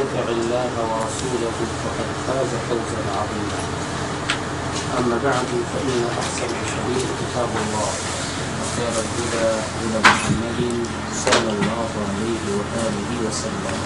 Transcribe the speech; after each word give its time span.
يطع 0.00 0.26
الله 0.38 0.72
ورسوله 0.90 1.56
فقد 1.82 2.08
فاز 2.26 2.50
فوزا 2.68 3.02
عظيما. 3.18 3.60
أما 4.98 5.16
بعد 5.24 5.50
فإن 5.70 6.00
أحسن 6.20 6.50
الحديث 6.62 7.04
كتاب 7.20 7.50
الله 7.62 7.90
وخير 8.58 8.94
الهدى 9.04 9.50
هدى 9.80 10.00
محمد 10.10 10.60
صلى 11.24 11.50
الله 11.56 11.90
عليه 12.08 12.44
وآله 12.58 13.10
وسلم. 13.26 13.76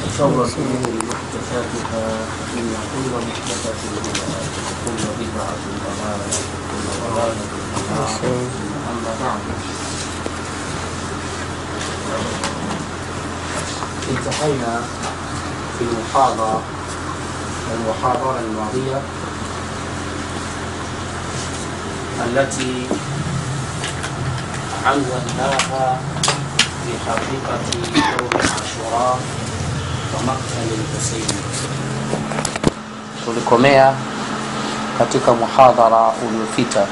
وشر 0.00 0.36
الأمور 0.44 0.92
محدثاتها 1.10 2.06
إن 2.58 2.70
كل 2.92 3.12
محدثة 3.28 3.80
بدعة 3.94 4.40
وكل 4.66 5.02
بدعة 5.20 5.62
ضلالة 5.84 6.38
وكل 6.52 6.86
ضلالة 7.02 7.42
في 7.50 7.58
النار. 7.80 8.12
أما 8.90 9.12
بعد. 9.20 9.44
انتهينا 14.09 14.81
في 15.77 15.83
المحاضرة 15.85 16.61
المحاضرة 17.73 18.39
الماضية 18.39 19.01
التي 22.25 22.87
عنوناها 24.85 25.97
بحقيقة 26.85 27.59
يوم 27.95 28.29
عاشوراء 28.33 29.19
ومقتل 30.13 30.67
الحسين 30.79 31.27
tulikomea 33.25 33.93
katika 34.97 35.33
muhadhara 35.33 36.11
uliopita 36.27 36.85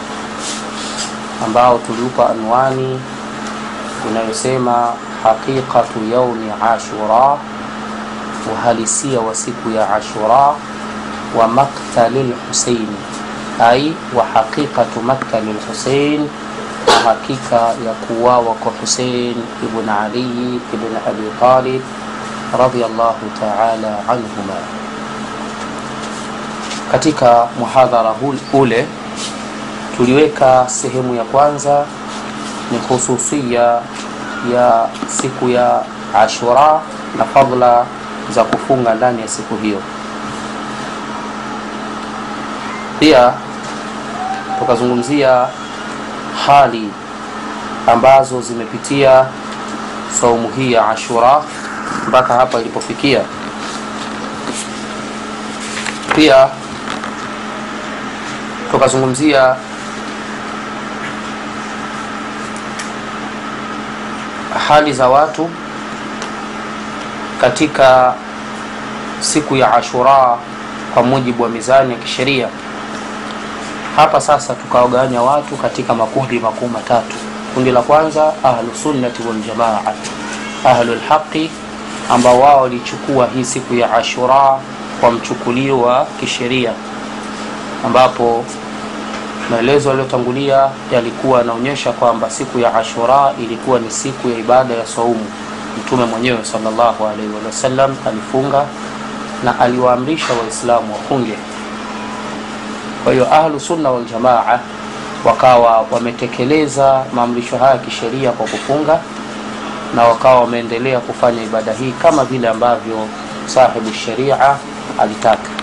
ambao 1.45 1.77
tuliupa 1.77 2.29
anwani 2.29 2.99
inayosema 4.09 4.93
haqiqatu 5.24 5.98
yaumi 6.12 6.50
ashura 6.62 7.36
uhalisia 8.52 9.20
wa 9.20 9.34
siku 9.34 9.70
ya 9.70 9.94
ashura 9.94 10.54
wa 11.38 11.48
maktali 11.48 12.22
lhuseini 12.22 12.96
ai 13.60 13.94
wa 14.16 14.24
haqiqatu 14.34 15.02
maktali 15.02 15.52
lhusein 15.52 16.28
na 16.86 16.94
hakika 17.10 17.56
ya 17.86 17.92
kuwawa 18.06 18.54
kwa 18.54 18.72
husein 18.80 19.36
ibn 19.64 19.88
aliyi 19.88 20.60
ibn 20.74 20.92
abi 21.08 21.26
talib 21.40 21.82
radiallahu 22.58 23.26
taala 23.40 23.98
anhuma. 24.08 24.58
Katika 26.92 27.48
muhadhara 27.58 28.14
ule 28.52 28.86
tuliweka 29.96 30.64
sehemu 30.68 31.14
ya 31.14 31.24
kwanza 31.24 31.84
ni 32.72 32.78
khususia 32.78 33.78
ya 34.54 34.86
siku 35.06 35.48
ya 35.48 35.82
ashura 36.14 36.80
na 37.18 37.24
fadla 37.24 37.84
za 38.34 38.44
kufunga 38.44 38.94
ndani 38.94 39.20
ya 39.22 39.28
siku 39.28 39.56
hiyo. 39.56 39.78
Pia 43.00 43.32
tukazungumzia 44.58 45.46
hali 46.46 46.90
ambazo 47.86 48.40
zimepitia 48.40 49.24
saumu 50.20 50.48
hii 50.56 50.72
ya 50.72 50.88
ashura 50.88 51.42
mpaka 52.08 52.34
hapa 52.34 52.60
ilipofikia. 52.60 53.20
Pia 56.14 56.48
tukazungumzia 58.70 59.56
hali 64.68 64.92
za 64.92 65.08
watu 65.08 65.50
katika 67.40 68.14
siku 69.20 69.56
ya 69.56 69.74
ashura 69.74 70.36
kwa 70.94 71.02
mujibu 71.02 71.42
wa 71.42 71.48
mizani 71.48 71.92
ya 71.92 71.98
kisheria. 71.98 72.48
Hapa 73.96 74.20
sasa 74.20 74.54
tukawagawanya 74.54 75.22
watu 75.22 75.56
katika 75.56 75.94
makundi 75.94 76.38
makuu 76.38 76.68
matatu. 76.68 77.16
Kundi 77.54 77.70
la 77.70 77.82
kwanza 77.82 78.32
ahlusunnati 78.44 79.22
waljamaa 79.28 79.78
ahlulhaqi 80.64 81.50
ambao 82.10 82.40
wao 82.40 82.60
walichukua 82.62 83.28
hii 83.34 83.44
siku 83.44 83.74
ya 83.74 83.94
ashura 83.94 84.58
kwa 85.00 85.10
mchukulio 85.10 85.80
wa 85.80 86.06
kisheria 86.20 86.72
ambapo 87.86 88.44
maelezo 89.50 89.88
yaliyotangulia 89.88 90.68
yalikuwa 90.92 91.38
yanaonyesha 91.38 91.92
kwamba 91.92 92.30
siku 92.30 92.58
ya 92.58 92.74
ashura 92.74 93.32
ilikuwa 93.42 93.78
ni 93.78 93.90
siku 93.90 94.28
ya 94.28 94.38
ibada 94.38 94.74
ya 94.74 94.86
saumu 94.86 95.26
mtume 95.78 96.04
mwenyewe 96.04 96.38
salllahu 96.44 97.06
alaihi 97.06 97.32
wasallam 97.46 97.96
alifunga 98.06 98.64
na 99.44 99.60
aliwaamrisha 99.60 100.32
waislamu 100.42 100.92
wafunge. 100.92 101.34
Kwa 103.04 103.12
hiyo 103.12 103.34
ahlu 103.34 103.60
sunna 103.60 103.90
waljamaa 103.90 104.58
wakawa 105.24 105.86
wametekeleza 105.90 107.04
maamrisho 107.14 107.56
haya 107.58 107.70
ya 107.72 107.78
kisheria 107.78 108.32
kwa 108.32 108.46
kufunga 108.46 108.98
na 109.94 110.02
wakawa 110.04 110.40
wameendelea 110.40 111.00
kufanya 111.00 111.42
ibada 111.42 111.72
hii 111.72 111.92
kama 112.02 112.24
vile 112.24 112.48
ambavyo 112.48 113.06
sahibu 113.46 113.92
sharia 113.92 114.56
alitaka 114.98 115.57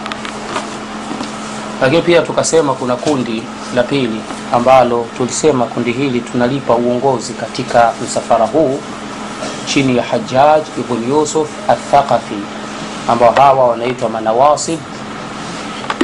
lakini 1.82 2.02
pia 2.02 2.22
tukasema 2.22 2.74
kuna 2.74 2.96
kundi 2.96 3.44
la 3.76 3.84
pili 3.84 4.22
ambalo 4.54 5.06
tulisema 5.18 5.66
kundi 5.66 5.92
hili 5.92 6.20
tunalipa 6.22 6.76
uongozi 6.76 7.34
katika 7.34 7.94
msafara 8.04 8.46
huu 8.46 8.80
chini 9.66 9.98
ya 9.98 10.04
hajaj 10.04 10.62
ibn 10.80 11.10
yusuf 11.10 11.50
athaqafi 11.70 12.36
ambao 13.10 13.32
hawa 13.32 13.68
wanaitwa 13.68 14.10
manawasib. 14.10 14.80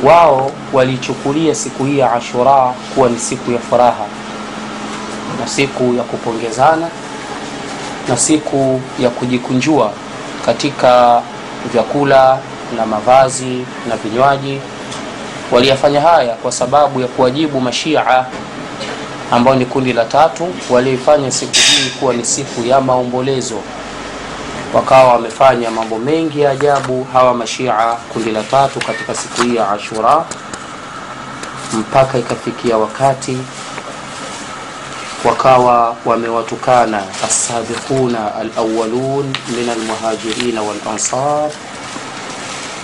Wao 0.03 0.51
walichukulia 0.73 1.55
siku 1.55 1.83
hii 1.85 1.97
ya 1.99 2.13
ashura 2.13 2.73
kuwa 2.95 3.09
ni 3.09 3.19
siku 3.19 3.51
ya 3.51 3.59
furaha 3.59 4.05
na 5.39 5.47
siku 5.47 5.93
ya 5.97 6.03
kupongezana 6.03 6.87
na 8.07 8.17
siku 8.17 8.81
ya 8.99 9.09
kujikunjua 9.09 9.91
katika 10.45 11.21
vyakula 11.73 12.37
na 12.77 12.85
mavazi 12.85 13.65
na 13.89 13.95
vinywaji 13.95 14.59
waliyafanya 15.51 16.01
haya 16.01 16.34
kwa 16.35 16.51
sababu 16.51 17.01
ya 17.01 17.07
kuwajibu 17.07 17.62
mashia 17.62 18.25
ambao 19.31 19.56
ni 19.56 19.66
kundi 19.66 19.94
la 19.94 20.06
tatu 20.06 20.47
walioifanya 20.69 21.31
siku 21.31 21.53
hii 21.53 21.89
kuwa 22.00 22.13
ni 22.13 22.25
siku 22.25 22.63
ya 22.66 22.81
maombolezo. 22.81 23.59
Wakawa 24.73 25.13
wamefanya 25.13 25.72
mambo 25.72 25.97
mengi 26.00 26.41
ya 26.41 26.51
ajabu 26.51 27.07
hawa 27.13 27.34
mashia 27.34 27.73
kundi 28.13 28.31
la 28.31 28.44
tatu 28.44 28.79
katika 28.79 29.16
siku 29.16 29.41
hii 29.41 29.56
ya 29.56 29.72
ashura 29.72 30.25
mpaka 31.73 32.17
ikafikia 32.17 32.78
wakati 32.78 33.38
wakawa 35.25 35.95
wamewatukana 36.06 37.03
assabiquna 37.25 38.35
alawalun 38.35 39.34
min 39.57 39.69
almuhajirina 39.69 40.61
walansar 40.61 41.50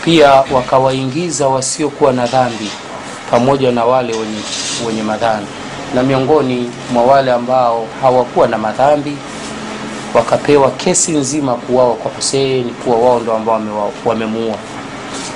pia 0.08 0.32
wakawaingiza 0.52 1.48
wasiokuwa 1.48 2.14
na 2.14 2.26
dhambi 2.28 2.70
pamoja 3.32 3.72
na 3.72 3.86
wale 3.86 4.14
wenye, 4.14 4.40
wenye 4.88 5.04
madhambi. 5.04 5.48
Na 5.96 6.04
miongoni 6.04 6.72
mwa 6.94 7.04
wale 7.04 7.32
ambao 7.32 7.88
hawakuwa 8.02 8.48
na 8.48 8.58
madhambi 8.58 9.18
wakapewa 10.14 10.72
kesi 10.72 11.12
nzima 11.12 11.54
kuwawa 11.56 11.96
kwa 11.96 12.12
husein 12.12 12.70
kuwa 12.70 12.98
wao 12.98 13.20
ndo 13.20 13.34
ambao 13.34 13.92
wamemuua. 14.06 14.56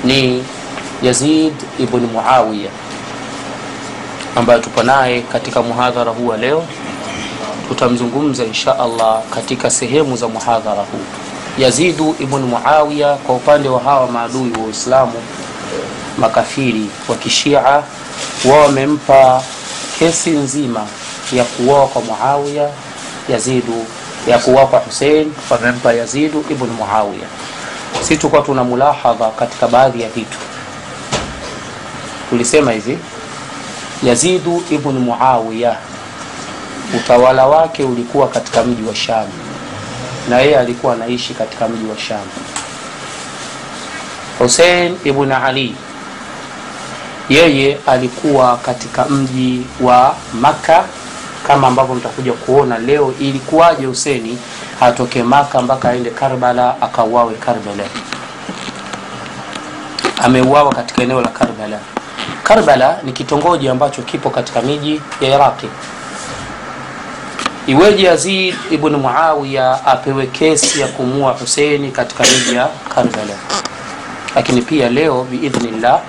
Ni 0.03 0.43
yazid 1.03 1.53
ibn 1.79 1.99
muawiya 2.13 2.69
ambayo 4.35 4.59
tupo 4.59 4.83
naye 4.83 5.21
katika 5.21 5.61
muhadhara 5.61 6.11
huu 6.11 6.27
wa 6.27 6.37
leo. 6.37 6.63
Tutamzungumza 7.67 8.43
insha 8.43 8.79
allah 8.79 9.21
katika 9.29 9.69
sehemu 9.69 10.17
za 10.17 10.27
muhadhara 10.27 10.81
huu 10.81 11.20
yazidu 11.57 12.15
ibn 12.19 12.37
muawiya 12.39 13.13
kwa 13.15 13.35
upande 13.35 13.69
wa 13.69 13.79
hawa 13.79 14.07
maadui 14.11 14.51
wa 14.51 14.59
uislamu 14.65 15.13
makafiri 16.17 16.89
wa 17.09 17.15
kishia 17.15 17.59
wao 18.45 18.61
wamempa 18.65 19.43
kesi 19.99 20.29
nzima 20.29 20.85
ya 21.33 21.43
kuoa 21.43 21.87
kwa 21.87 22.01
muawiya 22.01 22.69
yazidu 23.29 23.85
ya 24.27 24.37
kuoa 24.39 24.65
kwa 24.65 24.79
husein 24.79 25.33
wamempa 25.49 25.93
yazidu 25.93 26.45
ibn 26.49 26.65
muawiya. 26.65 27.27
Si 28.01 28.17
tukuwa 28.17 28.41
tuna 28.41 28.63
mulahadha 28.63 29.29
katika 29.29 29.67
baadhi 29.67 30.01
ya 30.01 30.09
vitu. 30.09 30.37
Tulisema 32.29 32.71
hivi 32.71 32.97
yazidu 34.03 34.63
ibn 34.71 34.89
muawiya 34.91 35.75
utawala 36.97 37.45
wake 37.47 37.83
ulikuwa 37.83 38.27
katika 38.27 38.63
mji 38.63 38.83
wa 38.89 38.95
sham 38.95 39.27
na 40.29 40.39
yeye 40.39 40.59
alikuwa 40.59 40.93
anaishi 40.93 41.33
katika 41.33 41.67
mji 41.67 41.89
wa 41.89 41.97
sham. 41.97 42.25
Husein 44.39 44.97
ibn 45.03 45.31
ali 45.31 45.75
yeye 47.29 47.77
alikuwa 47.87 48.57
katika 48.57 49.05
mji 49.05 49.65
wa 49.81 50.15
makka 50.41 50.83
kama 51.47 51.67
ambavyo 51.67 51.95
mtakuja 51.95 52.33
kuona 52.33 52.77
leo 52.77 53.13
ilikuwaje 53.19 53.85
huseni 53.85 54.37
atoke 54.81 55.23
maka 55.23 55.61
mpaka 55.61 55.89
aende 55.89 56.09
karbala 56.09 56.81
akauawe 56.81 57.33
karbala. 57.33 57.83
Ameuawa 60.23 60.73
katika 60.75 61.01
eneo 61.03 61.21
la 61.21 61.27
karbala. 61.27 61.79
Karbala 62.43 62.97
ni 63.03 63.11
kitongoji 63.11 63.69
ambacho 63.69 64.01
kipo 64.01 64.29
katika 64.29 64.61
miji 64.61 65.01
ya 65.21 65.35
iraqi 65.35 65.67
iweje 67.71 68.03
yazid 68.03 68.55
ibn 68.71 68.95
muawiya 68.95 69.85
apewe 69.85 70.27
kesi 70.27 70.79
ya 70.81 70.87
kumua 70.87 71.31
huseini 71.31 71.91
katika 71.91 72.23
miji 72.23 72.55
ya 72.55 72.67
karbala? 72.95 73.33
Lakini 74.35 74.61
pia 74.61 74.89
leo 74.89 75.23
biidhnillah 75.31 75.99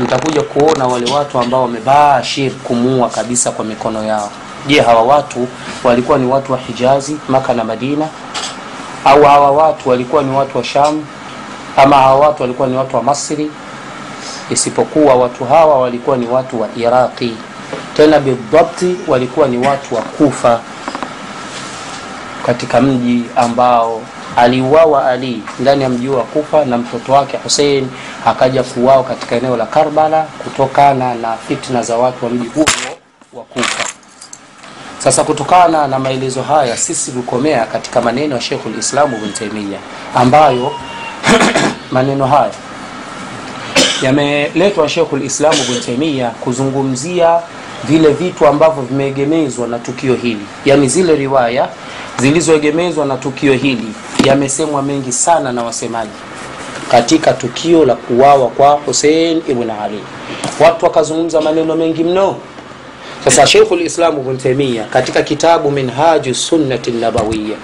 mtakuja 0.00 0.42
kuona 0.42 0.86
wale 0.86 1.12
watu 1.12 1.38
ambao 1.38 1.62
wamebashir 1.62 2.52
kumuua 2.52 3.08
kabisa 3.08 3.50
kwa 3.50 3.64
mikono 3.64 4.04
yao. 4.04 4.30
Je 4.66 4.80
hawa 4.80 5.02
watu 5.02 5.48
walikuwa 5.84 6.18
ni 6.18 6.26
watu 6.26 6.52
wa 6.52 6.58
hijazi 6.58 7.16
maka 7.28 7.54
na 7.54 7.64
madina? 7.64 8.08
Au 9.04 9.22
hawa 9.22 9.50
watu 9.50 9.88
walikuwa 9.88 10.22
ni 10.22 10.36
watu 10.36 10.58
wa 10.58 10.64
sham? 10.64 11.04
Ama 11.76 11.96
hawa 11.96 12.28
watu 12.28 12.42
walikuwa 12.42 12.68
ni 12.68 12.76
watu 12.76 12.96
wa 12.96 13.02
masri? 13.02 13.50
Isipokuwa 14.50 15.14
watu 15.14 15.44
hawa 15.44 15.78
walikuwa 15.80 16.16
ni 16.16 16.26
watu 16.26 16.60
wa 16.60 16.68
iraqi. 16.76 17.34
Tena 17.96 18.20
bidhabti 18.20 18.96
walikuwa 19.06 19.48
ni 19.48 19.66
watu 19.68 19.94
wa 19.94 20.02
kufa 20.02 20.60
katika 22.48 22.80
mji 22.80 23.24
ambao 23.36 24.00
aliuawa 24.36 25.06
ali 25.10 25.42
ndani 25.60 25.82
ya 25.82 25.88
mji 25.88 26.08
wa 26.08 26.22
kufa 26.24 26.64
na 26.64 26.78
mtoto 26.78 27.12
wake 27.12 27.36
Hussein 27.36 27.88
akaja 28.26 28.62
kuuawa 28.62 29.04
katika 29.04 29.36
eneo 29.36 29.56
la 29.56 29.66
karbala 29.66 30.22
kutokana 30.44 31.14
na 31.14 31.36
fitna 31.36 31.82
za 31.82 31.96
watu 31.96 32.24
wa 32.24 32.30
mji 32.30 32.48
huo 32.48 32.64
wa 33.32 33.44
kufa. 33.44 33.84
Sasa 34.98 35.24
kutokana 35.24 35.86
na 35.88 35.98
maelezo 35.98 36.42
haya 36.42 36.76
sisi 36.76 37.12
tukomea 37.12 37.66
katika 37.66 38.00
maneno 38.00 38.34
ya 38.34 38.40
shekhu 38.40 38.68
lislamu 38.68 39.16
Ibn 39.16 39.32
Taymiyyah 39.32 39.80
ambayo 40.14 40.72
maneno 41.92 42.26
haya 42.26 42.52
yameletwa 44.02 44.88
shekhu 44.88 45.16
lislamu 45.16 45.58
Ibn 45.68 45.80
Taymiyyah 45.80 46.32
kuzungumzia 46.32 47.40
vile 47.84 48.08
vitu 48.12 48.46
ambavyo 48.46 48.82
vimeegemezwa 48.82 49.68
na 49.68 49.78
tukio 49.78 50.14
hili 50.14 50.46
yani 50.64 50.88
zile 50.88 51.16
riwaya 51.16 51.68
zilizoegemezwa 52.18 53.06
na 53.06 53.16
tukio 53.16 53.52
hili 53.52 53.88
yamesemwa 54.24 54.82
mengi 54.82 55.12
sana 55.12 55.52
na 55.52 55.62
wasemaji 55.62 56.10
katika 56.90 57.32
tukio 57.32 57.84
la 57.84 57.94
kuwawa 57.94 58.48
kwa 58.48 58.70
husein 58.70 59.42
ibn 59.48 59.70
ali. 59.70 60.00
Watu 60.60 60.84
wakazungumza 60.84 61.40
maneno 61.40 61.76
mengi 61.76 62.04
mno. 62.04 62.36
Sasa 63.24 63.46
sheikhu 63.46 63.76
lislamu 63.76 64.20
Ibn 64.20 64.36
Taymiyyah 64.38 64.88
katika 64.88 65.22
kitabu 65.22 65.70
minhaju 65.70 66.34
sunnati 66.34 66.90
nabawiya 66.90 67.56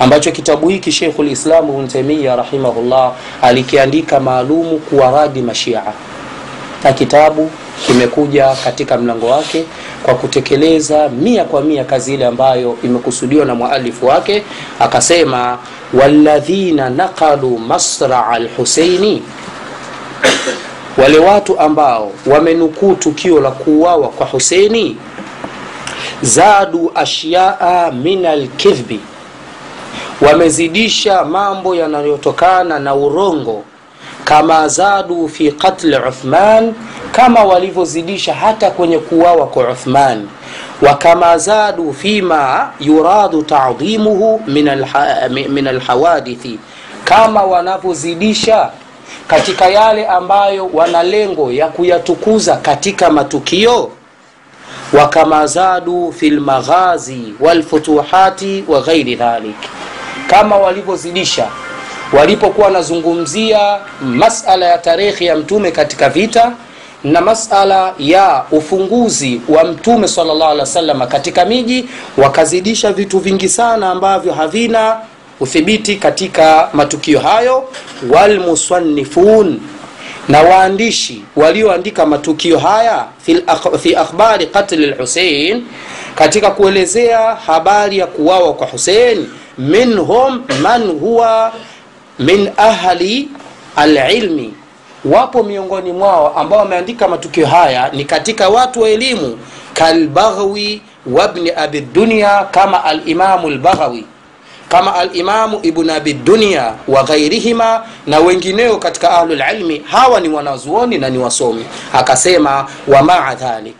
ambacho 0.00 0.30
kitabu 0.32 0.68
hiki 0.68 0.92
sheikhu 0.92 1.22
lislamu 1.22 1.72
Ibn 1.72 1.88
Taymiyyah 1.88 2.36
rahimahullah 2.36 3.12
alikiandika 3.42 4.20
maalumu 4.20 4.78
kuwaradi 4.78 5.42
mashia 5.42 5.82
na 6.84 6.92
kitabu 6.92 7.50
kimekuja 7.86 8.56
katika 8.64 8.98
mlango 8.98 9.26
wake 9.26 9.64
kwa 10.02 10.14
kutekeleza 10.14 11.08
mia 11.08 11.44
kwa 11.44 11.60
mia 11.62 11.84
kazi 11.84 12.14
ile 12.14 12.26
ambayo 12.26 12.76
imekusudiwa 12.84 13.44
na 13.44 13.54
mwalifu 13.54 14.06
wake. 14.06 14.44
Akasema 14.80 15.58
waladhina 15.92 16.90
naqalu 16.90 17.58
masraa 17.58 18.38
lhuseini 18.38 19.22
wale 20.98 21.18
watu 21.18 21.60
ambao 21.60 22.12
wamenukuu 22.26 22.94
tukio 22.94 23.40
la 23.40 23.50
kuuawa 23.50 24.08
kwa 24.08 24.26
huseini 24.26 24.96
zadu 26.22 26.92
ashyaa 26.94 27.90
min 27.90 28.26
alkidhbi. 28.26 29.00
Wamezidisha 30.20 31.24
mambo 31.24 31.74
yanayotokana 31.74 32.78
na 32.78 32.94
urongo 32.94 33.64
kama 34.28 34.68
zadu 34.68 35.28
fi 35.28 35.52
qatli 35.52 35.96
uthman 36.08 36.74
kama 37.12 37.44
walivyozidisha 37.44 38.34
hata 38.34 38.70
kwenye 38.70 38.98
kuwawa 38.98 39.46
kwa 39.46 39.70
uthman. 39.70 40.28
Wakama 40.82 41.38
zadu 41.38 41.94
fima 41.94 42.70
yuradu 42.80 43.42
tadhimuhu 43.42 44.42
min, 45.48 45.66
alhawadithi 45.68 46.58
kama 47.04 47.42
wanavyozidisha 47.42 48.70
katika 49.28 49.66
yale 49.68 50.06
ambayo 50.06 50.70
wana 50.72 51.02
lengo 51.02 51.52
ya 51.52 51.68
kuyatukuza 51.68 52.56
katika 52.56 53.10
matukio. 53.10 53.90
Wakama 54.92 55.46
zadu 55.46 56.12
fi 56.18 56.30
lmaghazi 56.30 57.34
walfutuhati 57.40 58.64
wa 58.68 58.80
ghairi 58.80 59.14
dhalik 59.14 59.56
kama 60.26 60.56
walivyozidisha 60.56 61.46
walipokuwa 62.12 62.66
wanazungumzia 62.66 63.78
masala 64.02 64.66
ya 64.66 64.78
tarehe 64.78 65.24
ya 65.24 65.36
mtume 65.36 65.70
katika 65.70 66.08
vita 66.08 66.52
na 67.04 67.20
masala 67.20 67.94
ya 67.98 68.44
ufunguzi 68.50 69.40
wa 69.48 69.64
mtume 69.64 70.08
salllah 70.08 71.08
katika 71.08 71.44
miji 71.44 71.88
wakazidisha 72.16 72.92
vitu 72.92 73.18
vingi 73.18 73.48
sana 73.48 73.90
ambavyo 73.90 74.32
havina 74.32 74.96
uthibiti 75.40 75.96
katika 75.96 76.68
matukio 76.72 77.20
hayo. 77.20 77.64
Walmusannifun 78.10 79.60
na 80.28 80.42
waandishi 80.42 81.24
walioandika 81.36 82.06
matukio 82.06 82.58
haya 82.58 83.04
fi 83.82 83.94
akhbari 83.96 84.46
qatli 84.46 84.86
lhusein 84.86 85.64
katika 86.14 86.50
kuelezea 86.50 87.18
habari 87.34 87.98
ya 87.98 88.06
kuwawa 88.06 88.54
kwa 88.54 88.66
husein 88.66 89.28
minhum 89.58 90.42
man 90.62 90.90
huwa 90.90 91.52
min 92.18 92.50
ahli 92.56 93.28
alilmi. 93.76 94.54
Wapo 95.04 95.42
miongoni 95.42 95.92
mwao 95.92 96.38
ambao 96.38 96.58
wameandika 96.58 97.08
matukio 97.08 97.46
haya 97.46 97.90
ni 97.92 98.04
katika 98.04 98.48
watu 98.48 98.80
wa 98.80 98.88
elimu 98.90 99.38
kalbaghwi 99.74 100.82
wabni 101.06 101.50
abi 101.50 101.80
dunia 101.80 102.44
kama 102.50 102.84
alimamu 102.84 103.50
lbaghawi 103.50 104.04
kama 104.68 104.94
alimamu 104.94 105.60
ibn 105.62 105.90
abi 105.90 106.16
wa 106.88 107.02
ghairihima 107.02 107.84
na 108.06 108.18
wengineo 108.18 108.76
katika 108.76 109.10
ahlulilmi 109.10 109.82
hawa 109.90 110.20
ni 110.20 110.28
wanazuoni 110.28 110.98
na 110.98 111.10
ni 111.10 111.18
wasomi. 111.18 111.64
Akasema 111.92 112.66
wamaa 112.88 113.34
dhalik. 113.34 113.76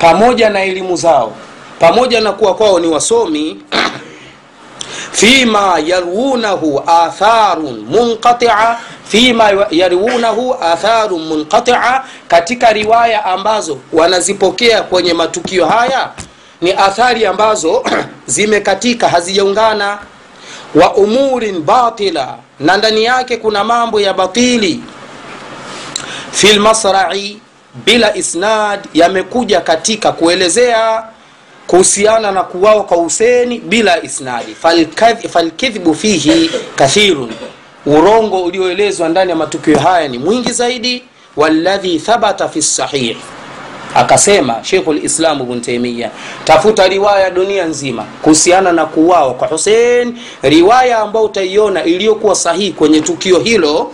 Pamoja 0.00 0.50
na 0.50 0.62
elimu 0.64 0.96
zao 0.96 1.32
pamoja 1.78 2.20
na 2.20 2.32
kuwa 2.32 2.54
kwao 2.54 2.80
ni 2.80 2.86
wasomi 2.86 3.56
fima 5.18 5.78
yarwunahu 5.84 6.82
atharun 6.86 7.86
munqatia. 7.90 8.76
Fima 9.08 9.50
yarwunahu 9.70 10.54
atharun 10.54 11.22
munqatia. 11.22 12.02
Katika 12.28 12.72
riwaya 12.72 13.24
ambazo 13.24 13.78
wanazipokea 13.92 14.82
kwenye 14.82 15.14
matukio 15.14 15.66
haya 15.66 16.10
ni 16.60 16.72
athari 16.72 17.26
ambazo 17.26 17.84
zimekatika 18.26 19.08
hazijaungana. 19.08 19.98
Wa 20.74 20.94
umurin 20.94 21.60
batila. 21.62 22.34
Na 22.60 22.76
ndani 22.76 23.04
yake 23.04 23.36
kuna 23.36 23.64
mambo 23.64 24.00
ya 24.00 24.14
batili. 24.14 24.80
Fi 26.32 26.52
lmasrai 26.52 27.40
bila 27.84 28.16
isnad 28.16 28.80
yamekuja 28.94 29.60
katika 29.60 30.12
kuelezea 30.12 31.04
kuhusiana 31.68 32.32
na 32.32 32.42
kuwawa 32.42 32.84
kwa 32.84 32.96
huseni 32.96 33.58
bila 33.58 34.02
isnadi. 34.02 34.54
Falkidhbu 35.28 35.94
fihi 35.94 36.50
kathirun. 36.76 37.30
Urongo 37.86 38.42
ulioelezwa 38.44 39.08
ndani 39.08 39.30
ya 39.30 39.36
matukio 39.36 39.78
haya 39.78 40.08
ni 40.08 40.18
mwingi 40.18 40.52
zaidi. 40.52 41.02
Walladhi 41.36 41.98
thabata 41.98 42.48
fi 42.48 42.62
sahih. 42.62 43.16
Akasema 43.94 44.64
Sheikhul 44.64 45.04
Islam 45.04 45.40
Ibn 45.40 45.60
Taymiyyah, 45.60 46.10
tafuta 46.44 46.88
riwaya 46.88 47.30
dunia 47.30 47.64
nzima 47.64 48.04
kuhusiana 48.22 48.72
na 48.72 48.86
kuwawa 48.86 49.34
kwa 49.34 49.48
husein 49.48 50.18
riwaya 50.42 50.98
ambayo 50.98 51.24
utaiona 51.24 51.84
iliyokuwa 51.84 52.34
sahihi 52.34 52.72
kwenye 52.72 53.00
tukio 53.00 53.38
hilo. 53.38 53.92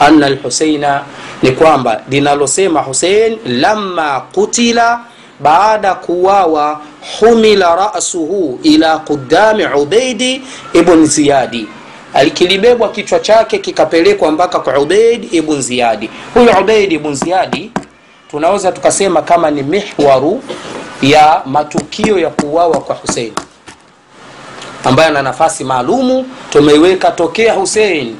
Anna 0.00 0.28
lhuseina 0.28 1.02
ni 1.42 1.50
kwamba 1.50 2.02
linalosema 2.10 2.80
husein 2.80 3.38
lama 3.46 4.20
kutila 4.20 5.00
baada 5.44 5.94
kuwawa 5.94 6.80
humila 7.20 7.76
rasuhu 7.94 8.58
ila 8.62 8.98
qudami 8.98 9.64
ubeidi 9.66 10.42
ibn 10.72 11.06
ziyadi. 11.06 11.68
Alikilibebwa 12.14 12.88
kichwa 12.88 13.20
chake 13.20 13.58
kikapelekwa 13.58 14.30
mpaka 14.32 14.58
kwa 14.60 14.78
ubeid 14.78 15.34
ibn 15.34 15.60
ziyadi. 15.60 16.10
Huyu 16.34 16.50
ubeid 16.60 16.92
ibn 16.92 17.14
ziyadi 17.14 17.70
tunaweza 18.30 18.72
tukasema 18.72 19.22
kama 19.22 19.50
ni 19.50 19.62
mihwaru 19.62 20.42
ya 21.02 21.42
matukio 21.46 22.18
ya 22.18 22.30
kuuawa 22.30 22.80
kwa 22.80 22.94
husein 22.96 23.32
ambaye 24.84 25.08
ana 25.08 25.22
nafasi 25.22 25.64
maalumu 25.64 26.26
tumeiweka 26.50 27.10
tokea 27.10 27.52
husein 27.54 28.16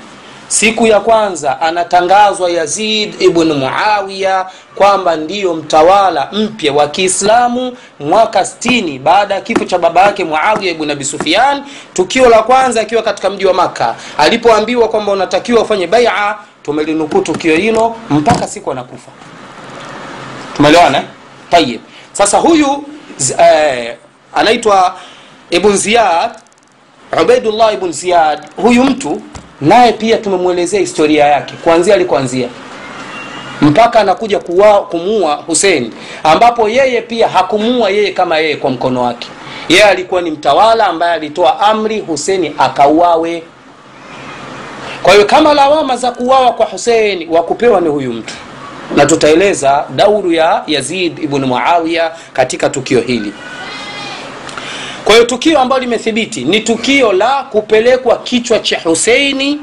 siku 0.49 0.87
ya 0.87 1.01
kwanza 1.01 1.61
anatangazwa 1.61 2.51
yazid 2.51 3.23
ibn 3.23 3.53
muawiya 3.53 4.51
kwamba 4.75 5.17
ndiyo 5.17 5.55
mtawala 5.55 6.29
mpya 6.33 6.73
wa 6.73 6.89
kiislamu 6.89 7.77
mwaka 8.01 8.41
60 8.41 8.99
baada 8.99 9.35
ya 9.35 9.41
kifo 9.41 9.65
cha 9.65 9.79
baba 9.79 10.03
yake 10.03 10.25
muawiya 10.25 10.73
ibn 10.73 10.91
abi 10.91 11.05
sufian 11.05 11.63
tukio 11.95 12.29
la 12.29 12.43
kwanza 12.43 12.81
akiwa 12.81 13.03
katika 13.03 13.31
mji 13.31 13.47
wa 13.47 13.55
makka. 13.55 13.95
Alipoambiwa 14.19 14.89
kwamba 14.89 15.13
unatakiwa 15.13 15.63
ufanye 15.63 15.87
baia 15.87 16.35
tumelinukuu 16.63 17.21
tukio 17.21 17.57
hilo 17.57 17.97
mpaka 18.11 18.49
siku 18.49 18.71
anakufa. 18.73 19.11
Tumeelewana 20.57 20.99
eh? 20.99 21.05
tayib 21.51 21.81
sasa 22.13 22.39
huyu 22.39 22.85
eh, 23.39 23.97
anaitwa 24.35 24.97
ibn 25.51 25.77
ziyad 25.77 26.31
ubaidullah 27.23 27.75
ibn 27.75 27.93
ziyad 27.93 28.39
huyu 28.57 28.85
mtu 28.85 29.23
naye 29.61 29.93
pia 29.93 30.17
tumemwelezea 30.19 30.81
historia 30.81 31.25
yake 31.27 31.55
kuanzia 31.65 31.95
alikoanzia 31.95 32.49
mpaka 33.61 34.01
anakuja 34.01 34.39
kumuua 34.91 35.35
husein 35.35 35.93
ambapo 36.23 36.69
yeye 36.69 37.03
pia 37.03 37.29
hakumuua 37.29 37.91
yeye 37.91 38.13
kama 38.13 38.39
yeye 38.39 38.57
kwa 38.57 38.71
mkono 38.71 39.03
wake. 39.03 39.29
Yeye 39.69 39.85
alikuwa 39.85 40.23
ni 40.23 40.31
mtawala 40.31 40.87
ambaye 40.87 41.13
alitoa 41.13 41.61
amri 41.61 42.01
huseni 42.01 42.55
akauawe. 42.59 43.43
Kwa 45.03 45.13
hiyo 45.13 45.25
kama 45.27 45.55
lawama 45.55 45.97
za 45.97 46.11
kuuawa 46.11 46.53
kwa 46.53 46.67
husein 46.67 47.29
wa 47.31 47.43
kupewa 47.43 47.81
ni 47.81 47.89
huyu 47.89 48.13
mtu. 48.13 48.35
Na 48.97 49.07
tutaeleza 49.07 49.85
dauru 49.97 50.33
ya 50.33 50.63
yazid 50.67 51.19
ibn 51.19 51.45
muawiya 51.45 52.13
katika 52.33 52.69
tukio 52.71 53.01
hili 53.01 53.33
kwa 55.05 55.15
hiyo 55.15 55.27
tukio 55.27 55.61
ambalo 55.61 55.81
limethibiti 55.83 56.45
ni 56.45 56.61
tukio 56.61 57.13
la 57.13 57.43
kupelekwa 57.43 58.19
kichwa 58.19 58.59
cha 58.59 58.81
huseini 58.81 59.61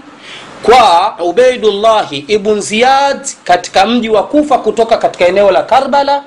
kwa 0.63 1.15
ubaidullahi 1.19 2.17
ibn 2.27 2.59
ziyad 2.61 3.19
katika 3.43 3.85
mji 3.85 4.09
wa 4.09 4.23
kufa 4.27 4.57
kutoka 4.57 4.97
katika 4.97 5.27
eneo 5.27 5.51
la 5.51 5.63
karbala. 5.63 6.23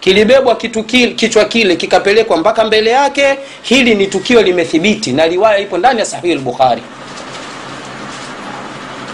Kilibebwa 0.00 0.56
kitu 0.56 0.82
kile, 0.84 1.12
kichwa 1.12 1.44
kile 1.44 1.76
kikapelekwa 1.76 2.36
mpaka 2.36 2.64
mbele 2.64 2.90
yake. 2.90 3.38
Hili 3.62 3.94
ni 3.94 4.06
tukio 4.06 4.42
limethibiti 4.42 5.12
na 5.12 5.26
riwaya 5.26 5.58
ipo 5.58 5.78
ndani 5.78 5.98
ya 6.00 6.06
sahihi 6.06 6.34
lbukhari 6.34 6.82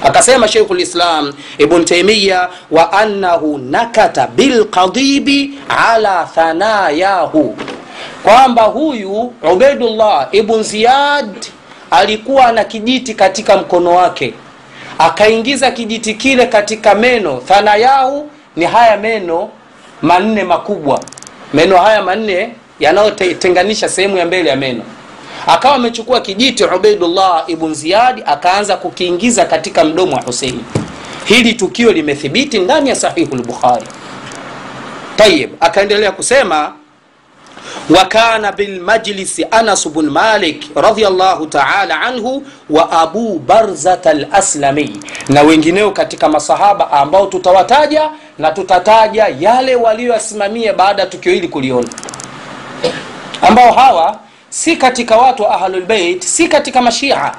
akasema 0.04 0.48
sheikhu 0.48 0.74
lislam 0.74 1.32
ibn 1.58 1.84
taimiya 1.84 2.48
wa 2.70 2.92
annahu 2.92 3.58
nakata 3.58 4.26
bilqadibi 4.26 5.58
ala 5.78 6.24
thanayahu 6.34 7.56
kwamba 8.22 8.62
huyu 8.62 9.32
ubaidullah 9.52 10.28
ibn 10.32 10.62
ziyad 10.62 11.28
alikuwa 11.90 12.52
na 12.52 12.64
kijiti 12.64 13.14
katika 13.14 13.56
mkono 13.56 13.94
wake. 13.94 14.34
Akaingiza 14.98 15.70
kijiti 15.70 16.14
kile 16.14 16.46
katika 16.46 16.94
meno. 16.94 17.36
Thanayahu 17.48 18.30
ni 18.56 18.64
haya 18.64 18.96
meno 18.96 19.48
manne 20.02 20.44
makubwa. 20.44 21.00
Meno 21.54 21.76
haya 21.76 22.02
manne 22.02 22.52
yanayotenganisha 22.80 23.88
sehemu 23.88 24.16
ya 24.16 24.26
mbele 24.26 24.50
ya 24.50 24.56
meno. 24.56 24.82
Akawa 25.46 25.74
amechukua 25.74 26.20
kijiti 26.20 26.64
ubaidullah 26.64 27.44
ibn 27.46 27.74
ziyadi 27.74 28.22
akaanza 28.26 28.76
kukiingiza 28.76 29.44
katika 29.44 29.84
mdomo 29.84 30.16
wa 30.16 30.22
husein. 30.22 30.60
Hili 31.24 31.52
tukio 31.52 31.92
limethibiti 31.92 32.58
ndani 32.58 32.88
ya 32.88 32.96
sahihu 32.96 33.36
lbukhari 33.36 33.86
tayib 35.16 35.50
akaendelea 35.60 36.12
kusema 36.12 36.72
وكان 37.89 38.51
بالمجلس 38.51 39.41
أنس 39.53 39.87
بن 39.87 40.09
مالك 40.09 40.63
رضي 40.77 41.07
الله 41.07 41.45
تعالى 41.45 41.93
عنه 41.93 42.41
وأبو 42.69 43.37
برزة 43.37 44.01
الأسلمي 44.05 44.99
na 45.29 45.41
wengineo 45.41 45.91
katika 45.91 46.29
masahaba 46.29 46.91
ambao 46.91 47.25
tutawataja 47.27 48.09
na 48.39 48.51
tutataja 48.51 49.27
yale 49.39 49.75
walioyasimamia 49.75 50.73
baada 50.73 51.01
ya 51.01 51.07
tukio 51.07 51.33
hili 51.33 51.47
kuliona 51.47 51.87
ambao 53.41 53.71
hawa 53.71 54.19
si 54.49 54.75
katika 54.77 55.17
watu 55.17 55.43
wa 55.43 55.51
ahlulbeit 55.55 56.23
si 56.23 56.47
katika 56.47 56.81
mashia 56.81 57.31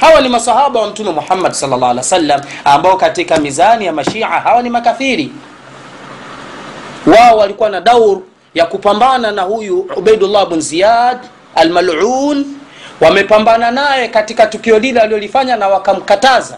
hawa 0.00 0.20
ni 0.20 0.28
masahaba 0.28 0.80
wa 0.80 0.86
mtume 0.86 1.10
muhammad 1.10 1.52
salllah 1.52 1.90
alih 1.90 1.96
wa 1.96 2.02
sallam 2.04 2.40
ambao 2.64 2.96
katika 2.96 3.36
mizani 3.36 3.86
ya 3.86 3.92
mashia 3.92 4.26
hawa 4.26 4.62
ni 4.62 4.70
makafiri 4.70 5.32
wao 7.06 7.36
walikuwa 7.38 7.70
na 7.70 7.80
daur 7.80 8.18
ya 8.55 8.65
kupambana 8.65 9.31
na 9.31 9.41
huyu 9.41 9.79
ubaidullah 9.97 10.45
bn 10.49 10.61
ziyad 10.61 11.17
almalun. 11.55 12.45
Wamepambana 13.01 13.71
naye 13.71 14.07
katika 14.07 14.47
tukio 14.47 14.79
lile 14.79 14.99
alilolifanya 14.99 15.55
na 15.55 15.67
wakamkataza. 15.67 16.57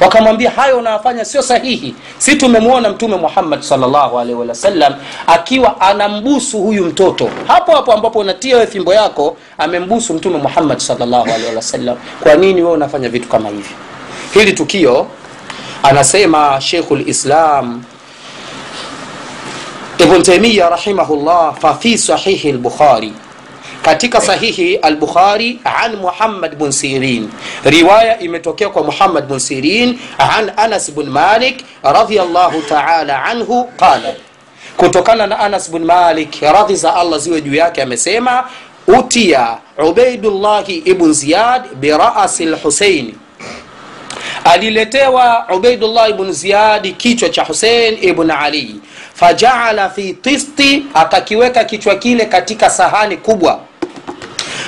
Wakamwambia 0.00 0.50
hayo 0.50 0.78
unayofanya 0.78 1.24
sio 1.24 1.42
sahihi. 1.42 1.94
Si 2.18 2.36
tumemwona 2.36 2.88
mtume 2.88 3.16
muhammad 3.16 3.60
salllahu 3.62 4.20
akiwa 5.26 5.80
anambusu 5.80 6.58
huyu 6.58 6.84
mtoto. 6.84 7.30
Hapo 7.46 7.72
hapo 7.72 7.92
ambapo 7.92 8.18
unatia 8.18 8.56
we 8.56 8.66
fimbo 8.66 8.94
yako 8.94 9.36
amembusu 9.58 10.14
mtume 10.14 10.38
muhammad 10.38 10.78
salllahu 10.78 11.28
kwa 12.20 12.34
nini 12.34 12.62
wewe 12.62 12.74
unafanya 12.74 13.08
vitu 13.08 13.28
kama 13.28 13.48
hivi? 13.48 13.70
Hili 14.34 14.52
tukio 14.52 15.06
anasema 15.82 16.60
sheikhu 16.60 16.96
lislam 16.96 17.82
ibn 19.98 20.22
taimiya 20.22 20.70
rahimahullah 20.70 21.54
fafi 21.60 21.98
sahihi 21.98 22.52
lbukhari 22.52 23.12
katika 23.82 24.20
sahihi 24.20 24.76
al-bukhari 24.76 25.60
an 25.64 25.96
muhammad 25.96 26.58
bn 26.58 26.70
sirin. 26.72 27.30
Riwaya 27.64 28.18
imetokea 28.18 28.68
kwa 28.68 28.82
muhammad 28.84 29.26
bn 29.28 29.38
sirin 29.38 29.98
an 30.18 30.52
anas 30.56 30.90
bn 30.92 31.06
malik 31.10 31.64
radiallahu 31.82 32.62
taala 32.68 33.24
anhu 33.24 33.64
qala. 33.76 34.14
Kutokana 34.76 35.26
na 35.26 35.38
anas 35.38 35.70
bn 35.70 35.84
malik 35.84 36.40
radhi 36.42 36.76
za 36.76 36.94
allah 36.94 37.18
ziwe 37.18 37.40
juu 37.40 37.54
yake 37.54 37.82
amesema 37.82 38.44
utiya 38.86 39.58
ubaidullahi 39.88 40.74
ibn 40.84 41.12
ziyad 41.12 41.62
birasi 41.74 42.44
lhuseini 42.46 43.14
aliletewa 44.44 45.46
ubaidullah 45.56 46.10
ibn 46.10 46.32
ziyadi 46.32 46.92
kichwa 46.92 47.28
cha 47.28 47.44
husein 47.44 47.98
ibn 48.02 48.30
ali 48.30 48.80
fajaala 49.20 49.90
fi 49.90 50.12
tisti 50.14 50.84
akakiweka 50.94 51.64
kichwa 51.64 51.94
kile 51.94 52.24
katika 52.24 52.70
sahani 52.70 53.16
kubwa. 53.16 53.60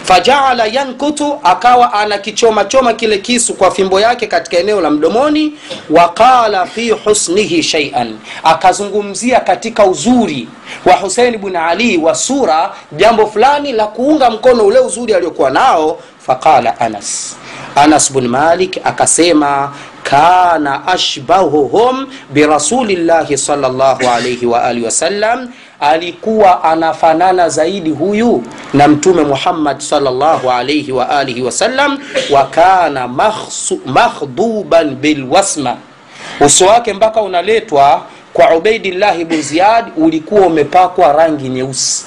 Fajaala 0.04 0.66
yankutu 0.66 1.38
akawa 1.42 1.92
anakichoma 1.92 2.64
choma 2.64 2.92
kile 2.94 3.18
kisu 3.18 3.54
kwa 3.54 3.70
fimbo 3.70 4.00
yake 4.00 4.26
katika 4.26 4.56
eneo 4.58 4.80
la 4.80 4.90
mdomoni. 4.90 5.54
Waqala 5.90 6.66
fi 6.66 6.90
husnihi 6.90 7.62
shaian 7.62 8.18
akazungumzia 8.44 9.40
katika 9.40 9.86
uzuri 9.86 10.48
wa 10.84 10.92
husein 10.94 11.38
bn 11.38 11.56
ali 11.56 11.96
wa 11.98 12.14
sura 12.14 12.72
jambo 12.92 13.26
fulani 13.26 13.72
la 13.72 13.86
kuunga 13.86 14.30
mkono 14.30 14.66
ule 14.66 14.78
uzuri 14.78 15.14
aliokuwa 15.14 15.50
nao. 15.50 15.98
Faqala 16.26 16.80
anas 16.80 17.36
anas 17.76 18.12
bn 18.12 18.26
malik 18.28 18.80
akasema 18.84 19.72
kana 20.02 20.86
ashbahuhum 20.86 22.06
birasulillahi 22.30 23.38
salllahu 23.38 24.08
alaihi 24.08 24.46
waalihi 24.46 24.84
wasallam 24.86 25.48
alikuwa 25.80 26.64
anafanana 26.64 27.48
zaidi 27.48 27.90
huyu 27.90 28.42
na 28.74 28.88
mtume 28.88 29.22
muhammad 29.22 29.78
salllahu 29.80 30.50
alaihi 30.50 30.92
waalihi 30.92 31.42
wasallam 31.42 31.98
wa 32.30 32.44
kana 32.44 33.08
makhduban 33.86 34.94
bilwasma 34.94 35.76
uso 36.40 36.66
wake 36.66 36.92
mpaka 36.92 37.22
unaletwa 37.22 38.02
kwa 38.32 38.54
ubaidillahi 38.56 39.24
bn 39.24 39.42
ziyad 39.42 39.84
ulikuwa 39.96 40.40
umepakwa 40.46 41.12
rangi 41.12 41.48
nyeusi 41.48 42.04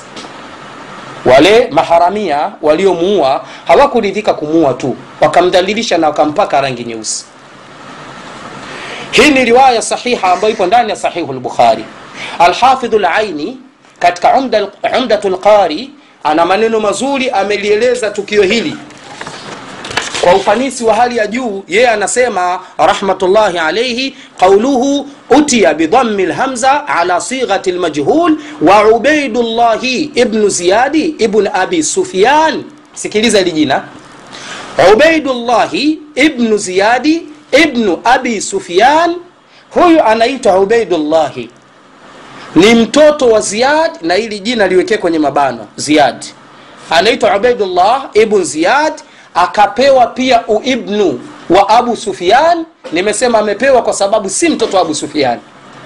wale 1.25 1.67
maharamia 1.71 2.51
waliomuua 2.61 3.45
hawakuridhika 3.67 4.33
kumuua 4.33 4.73
tu 4.73 4.95
wakamdhalilisha 5.21 5.97
na 5.97 6.07
wakampaka 6.07 6.61
rangi 6.61 6.83
nyeusi. 6.83 7.25
Hii 9.11 9.29
ni 9.31 9.45
riwaya 9.45 9.81
sahiha 9.81 10.31
ambayo 10.33 10.53
ipo 10.53 10.65
ndani 10.65 10.89
ya 10.89 10.95
sahihu 10.95 11.33
lbukhari 11.33 11.85
alhafidhu 12.39 12.99
laini 12.99 13.57
katika 13.99 14.33
umdatu 14.99 15.29
lqari 15.29 15.91
ana 16.23 16.45
maneno 16.45 16.79
mazuri 16.79 17.29
amelieleza 17.29 18.09
tukio 18.11 18.43
hili 18.43 18.77
kwa 20.23 20.35
ufanisi 20.35 20.83
wa 20.83 20.95
hali 20.95 21.17
ya 21.17 21.27
juu 21.27 21.63
yeye 21.67 21.89
anasema 21.89 22.59
rahmatullahi 22.77 23.57
alaihi 23.57 24.15
qauluhu 24.39 25.07
utiya 25.29 25.73
bidhammi 25.73 26.25
lhamza 26.25 26.87
ala 26.87 27.21
sighati 27.21 27.71
lmajhul 27.71 28.37
wa 28.61 28.87
ubaidullahi 28.87 30.11
ibnu 30.15 30.49
ziyadi 30.49 31.05
ibn 31.05 31.49
abi 31.53 31.83
sufyan. 31.83 32.63
Sikiliza 32.93 33.37
hili 33.39 33.51
jina. 33.51 33.83
Ubaidullahi 34.93 35.99
ibnu 36.15 36.57
ziyadi 36.57 37.23
ibnu 37.63 37.99
abi 38.03 38.41
sufyan. 38.41 39.15
Huyu 39.69 40.03
anaitwa 40.03 40.59
ubaidullahi. 40.59 41.49
Ni 42.55 42.75
mtoto 42.75 43.27
wa 43.29 43.41
ziyad 43.41 43.91
na 44.01 44.13
hili 44.13 44.39
jina 44.39 44.67
liwekee 44.67 44.97
kwenye 44.97 45.19
mabano. 45.19 45.67
Ziyad. 45.75 46.25
Anaitwa 46.89 47.37
ubaidullah 47.37 48.09
ibn 48.13 48.43
ziyad 48.43 48.93
akapewa 49.35 50.07
pia 50.07 50.47
uibnu 50.47 51.19
wa 51.49 51.69
abu 51.69 51.97
sufian 51.97 52.65
nimesema 52.91 53.39
amepewa 53.39 53.81
kwa 53.81 53.93
sababu 53.93 54.29
si 54.29 54.49
mtoto 54.49 54.77
wa 54.77 54.81
abu 54.81 54.95
sufian 54.95 55.39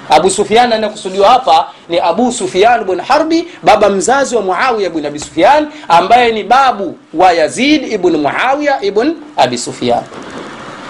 abu 0.10 0.30
sufian 0.30 0.74
anayekusudiwa 0.74 1.30
hapa 1.30 1.68
ni 1.90 2.00
abu 2.00 2.32
sufian 2.32 2.84
bn 2.84 3.00
harbi 3.02 3.48
baba 3.64 3.90
mzazi 3.90 4.36
wa 4.36 4.42
muawiya 4.42 4.90
bn 4.90 5.06
abi 5.06 5.20
sufian 5.20 5.68
ambaye 5.88 6.32
ni 6.32 6.44
babu 6.44 6.98
wa 7.14 7.32
yazid 7.34 7.92
ibn 7.92 8.18
muawiya 8.18 8.82
ibn 8.82 9.14
abi 9.38 9.58
sufian 9.58 10.04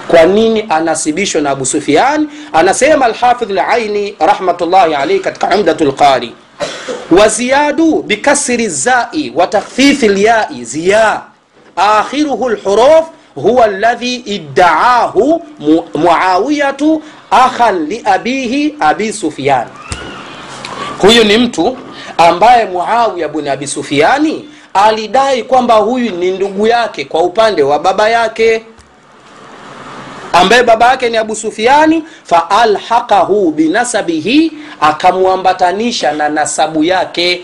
kwa 0.07 0.23
nini 0.25 0.65
anasibishwa 0.69 1.41
na 1.41 1.49
abu 1.49 1.65
sufian 1.65 2.29
anasema 2.53 3.05
alhafidh 3.05 3.51
laini 3.51 4.15
rahmatullahi 4.19 4.95
alaihi 4.95 5.19
katika 5.19 5.55
umdatu 5.55 5.85
lqari 5.85 6.33
waziyadu 7.11 8.03
bikasri 8.03 8.69
zai 8.69 9.31
wa 9.35 9.47
takhfifi 9.47 10.07
lyai 10.07 10.63
ziya 10.65 11.21
akhiruhu 11.77 12.49
lhuruf 12.49 13.05
huwa 13.35 13.65
alladhi 13.65 14.15
iddaahu 14.15 15.41
Mu- 15.59 15.83
muawiyatu 15.95 17.01
akhan 17.31 17.85
liabihi 17.87 18.75
abi 18.79 19.13
sufyan. 19.13 19.67
Huyu 21.01 21.23
ni 21.23 21.37
mtu 21.37 21.77
ambaye 22.17 22.65
muawiya 22.65 23.27
bni 23.27 23.49
abi 23.49 23.67
sufiani 23.67 24.49
alidai 24.73 25.43
kwamba 25.43 25.73
huyu 25.75 26.11
ni 26.11 26.31
ndugu 26.31 26.67
yake 26.67 27.05
kwa 27.05 27.21
upande 27.21 27.63
wa 27.63 27.79
baba 27.79 28.09
yake. 28.09 28.63
Ambaye 30.33 30.63
baba 30.63 30.87
yake 30.89 31.09
ni 31.09 31.17
abu 31.17 31.35
sufiani 31.35 32.03
faalhaqahu 32.23 33.51
binasabihi 33.51 34.51
akamwambatanisha 34.81 36.11
na 36.11 36.29
nasabu 36.29 36.83
yake 36.83 37.41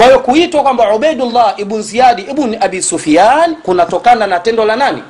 kwa 0.00 0.06
hiyo 0.08 0.18
kuitwa 0.20 0.62
kwamba 0.62 0.94
ubaidullah 0.94 1.54
ibn 1.56 1.82
ziyadi 1.82 2.22
ibn 2.22 2.56
abi 2.60 2.82
sufian 2.82 3.56
kunatokana 3.56 4.26
na 4.26 4.38
tendo 4.40 4.64
la 4.64 4.76
nani? 4.76 5.02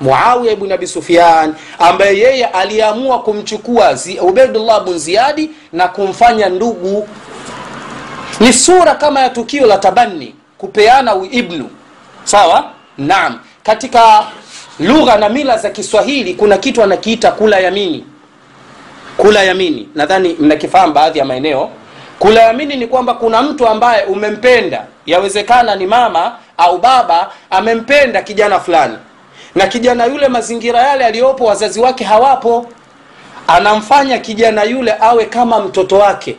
Muawiya 0.00 0.52
ibn 0.52 0.72
abi 0.72 0.86
sufian 0.86 1.54
ambaye 1.78 2.18
yeye 2.18 2.44
aliamua 2.46 3.22
kumchukua 3.22 3.98
ubaidullah 4.22 4.82
ibn 4.82 4.98
ziyadi 4.98 5.50
na 5.72 5.88
kumfanya 5.88 6.48
ndugu. 6.48 7.08
Ni 8.40 8.52
sura 8.52 8.94
kama 8.94 9.20
ya 9.20 9.30
tukio 9.30 9.66
la 9.66 9.78
tabanni 9.78 10.34
kupeana 10.58 11.14
uibnu 11.14 11.70
sawa? 12.24 12.70
Naam. 12.98 13.38
Katika 13.62 14.26
lugha 14.80 15.16
na 15.16 15.28
mila 15.28 15.56
za 15.58 15.70
kiswahili 15.70 16.34
kuna 16.34 16.58
kitu 16.58 16.82
anakiita 16.82 17.32
kula 17.32 17.58
yamini. 17.60 18.04
Kula 19.16 19.42
yamini. 19.42 19.88
Nadhani 19.94 20.36
mnakifahamu 20.38 20.92
baadhi 20.92 21.18
ya 21.18 21.24
maeneo 21.24 21.70
kula 22.18 22.42
yamini 22.42 22.76
ni 22.76 22.86
kwamba 22.86 23.14
kuna 23.14 23.42
mtu 23.42 23.68
ambaye 23.68 24.04
umempenda. 24.04 24.84
Yawezekana 25.06 25.74
ni 25.76 25.86
mama 25.86 26.32
au 26.58 26.78
baba 26.78 27.30
amempenda 27.50 28.22
kijana 28.22 28.60
fulani. 28.60 28.96
Na 29.54 29.66
kijana 29.66 30.04
yule 30.06 30.28
mazingira 30.28 30.80
yale 30.82 31.04
aliyopo 31.04 31.44
wazazi 31.44 31.80
wake 31.80 32.04
hawapo. 32.04 32.66
Anamfanya 33.46 34.18
kijana 34.18 34.62
yule 34.64 34.94
awe 35.00 35.24
kama 35.24 35.60
mtoto 35.60 35.96
wake. 35.98 36.36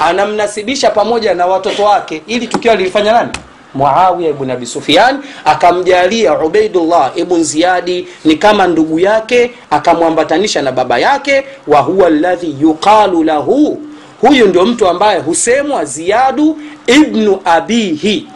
Anamnasibisha 0.00 0.90
pamoja 0.90 1.34
na 1.34 1.46
watoto 1.46 1.84
wake. 1.84 2.22
Ili 2.26 2.46
tukio 2.46 2.74
lilifanya 2.74 3.12
nani? 3.12 3.30
Muawiya 3.74 4.30
ibn 4.30 4.50
abi 4.50 4.66
sufyan 4.66 5.22
akamjalia 5.44 6.38
ubaidullah 6.38 7.12
ibn 7.16 7.42
ziyadi 7.44 8.08
ni 8.24 8.36
kama 8.36 8.66
ndugu 8.66 8.98
yake 9.00 9.50
akamwambatanisha 9.70 10.62
na 10.62 10.72
baba 10.72 10.98
yake 10.98 11.44
wa 11.66 11.80
huwa 11.80 12.06
alladhi 12.06 12.56
yuqalu 12.60 13.24
lahu 13.24 13.80
huyu 14.20 14.46
ndio 14.48 14.66
mtu 14.66 14.88
ambaye 14.88 15.20
husemwa 15.20 15.84
ziadu 15.84 16.58
ibnu 16.86 17.40
abihi. 17.44 18.26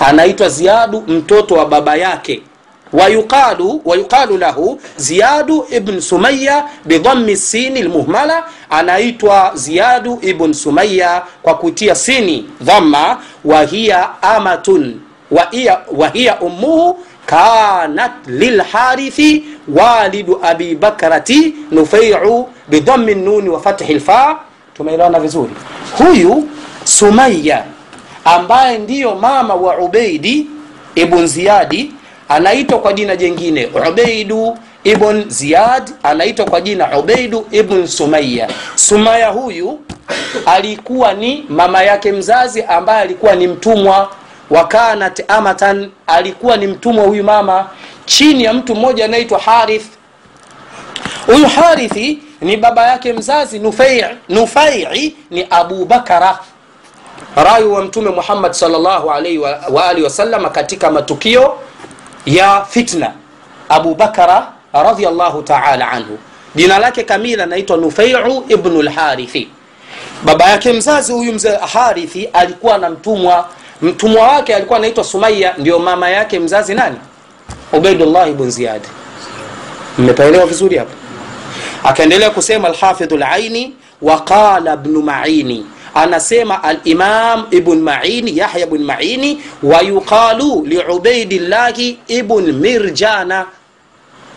Anaitwa 0.00 0.48
ziadu 0.48 1.00
mtoto 1.08 1.54
wa 1.54 1.66
baba 1.66 1.96
yake. 1.96 2.42
Wayuqalu 2.92 3.80
wayuqalu 3.84 4.38
lahu 4.38 4.80
ziyadu 4.96 5.66
ibn 5.70 6.00
sumaya 6.00 6.64
bidhammi 6.84 7.36
sini 7.36 7.82
lmuhmala 7.82 8.44
anaitwa 8.70 9.50
ziyadu 9.54 10.18
ibn 10.22 10.52
sumaya 10.52 11.22
kwa 11.42 11.54
kutia 11.54 11.94
sini 11.94 12.46
dhamma. 12.60 13.18
Wahiya 13.44 14.22
amatun 14.22 15.00
wahiya, 15.30 15.80
wahiya 15.96 16.40
ummuhu 16.40 16.98
kanat 17.26 18.12
lilharithi 18.26 19.44
walidu 19.68 20.38
abi 20.42 20.74
bakrati 20.74 21.54
nufeiu 21.70 22.46
bidhammi 22.68 23.14
nuni 23.14 23.48
wa 23.48 23.60
fathi 23.60 23.94
lfa 23.94 24.38
tumeelewana 24.74 25.20
vizuri? 25.20 25.50
Huyu 25.98 26.48
sumaya 26.84 27.64
ambaye 28.24 28.78
ndiyo 28.78 29.14
mama 29.14 29.54
wa 29.54 29.78
ubeidi 29.78 30.46
ibn 30.94 31.26
ziyadi 31.26 31.92
anaitwa 32.28 32.78
kwa 32.78 32.92
jina 32.92 33.16
jengine 33.16 33.68
ubeidu 33.90 34.58
ibn 34.84 35.24
ziyad 35.28 35.90
anaitwa 36.02 36.44
kwa 36.46 36.60
jina 36.60 36.98
ubeidu 36.98 37.46
ibn 37.50 37.86
sumaya 37.86 38.48
sumaya 38.74 39.28
huyu 39.28 39.80
alikuwa 40.46 41.14
ni 41.14 41.44
mama 41.48 41.82
yake 41.82 42.12
mzazi 42.12 42.62
ambaye 42.62 43.00
alikuwa 43.02 43.34
ni 43.34 43.46
mtumwa 43.48 44.10
wa 44.50 44.66
kanat 44.68 45.24
amatan. 45.30 45.90
Alikuwa 46.06 46.56
ni 46.56 46.66
mtumwa 46.66 47.04
huyu 47.04 47.24
mama 47.24 47.66
chini 48.06 48.44
ya 48.44 48.52
mtu 48.52 48.74
mmoja 48.74 49.04
anaitwa 49.04 49.38
harith. 49.38 49.86
Huyu 51.26 51.46
harithi 51.46 52.18
ni 52.40 52.56
baba 52.56 52.86
yake 52.86 53.12
mzazi 53.12 53.58
nufai 53.58 54.04
nufai 54.28 55.16
ni 55.30 55.46
abubakara 55.50 56.38
rayu 57.36 57.72
wa 57.72 57.82
mtume 57.84 58.10
muhammad 58.10 58.52
salllahu 58.52 59.10
alaihi 59.10 59.38
wa, 59.38 60.50
katika 60.52 60.90
matukio 60.90 61.54
ya 62.26 62.64
fitna. 62.70 63.12
Abubakara 63.68 64.46
radiallahu 64.72 65.42
taala 65.42 65.90
anhu. 65.90 66.18
Jina 66.54 66.78
lake 66.78 67.02
kamili 67.02 67.42
anaitwa 67.42 67.76
nufaiu 67.76 68.44
ibnu 68.48 68.82
lharithi 68.82 69.48
baba 70.24 70.44
yake 70.50 70.72
mzazi 70.72 71.12
huyu 71.12 71.32
mzee 71.32 71.56
harithi 71.56 72.24
alikuwa 72.32 72.78
na 72.78 72.90
mtumwa. 72.90 73.48
Mtumwa 73.82 74.28
wake 74.28 74.54
alikuwa 74.54 74.78
anaitwa 74.78 75.04
sumaya 75.04 75.54
ndio 75.58 75.78
mama 75.78 76.10
yake 76.10 76.38
mzazi 76.38 76.74
nani? 76.74 76.96
Ubaidullah 77.72 78.30
ibn 78.30 78.50
ziyadi 78.50 78.88
mmepaelewa 79.98 80.46
vizuri 80.46 80.78
hapo 80.78 80.90
akaendelea 81.84 82.30
kusema 82.30 82.68
alhafidhu 82.68 83.16
laini 83.16 83.74
waqala 84.02 84.76
bnu 84.76 85.02
maini. 85.02 85.66
Anasema 85.94 86.62
alimam 86.64 87.46
ibn 87.50 87.78
maini 87.80 88.38
yahya 88.38 88.66
bn 88.66 88.82
maini 88.84 89.42
wayuqalu 89.62 90.64
liubaidillahi 90.66 91.98
ibn 92.08 92.52
mirjana. 92.52 93.46